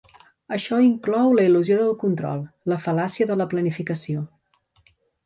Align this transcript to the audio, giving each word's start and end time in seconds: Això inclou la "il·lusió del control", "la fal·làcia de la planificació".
Això 0.55 0.77
inclou 0.85 1.35
la 1.39 1.43
"il·lusió 1.49 1.77
del 1.81 1.93
control", 2.03 2.41
"la 2.73 2.79
fal·làcia 2.87 3.29
de 3.33 3.39
la 3.43 3.47
planificació". 3.53 4.25